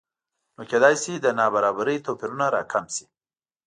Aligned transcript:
نو 0.55 0.61
کېدای 0.69 0.95
شي 1.03 1.13
د 1.15 1.27
نابرابرۍ 1.39 1.97
توپیرونه 2.05 2.45
راکم 2.55 2.85
شي 2.95 3.05